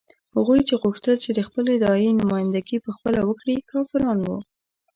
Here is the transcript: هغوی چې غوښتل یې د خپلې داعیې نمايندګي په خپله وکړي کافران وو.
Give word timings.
هغوی 0.35 0.59
چې 0.67 0.73
غوښتل 0.83 1.17
یې 1.25 1.31
د 1.35 1.41
خپلې 1.47 1.73
داعیې 1.83 2.11
نمايندګي 2.21 2.77
په 2.85 2.89
خپله 2.95 3.19
وکړي 3.25 3.55
کافران 3.71 4.17
وو. 4.21 4.37